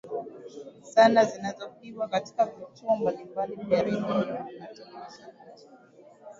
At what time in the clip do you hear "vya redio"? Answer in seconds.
3.55-3.99